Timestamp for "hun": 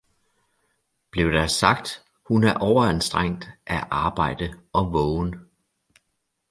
2.27-2.43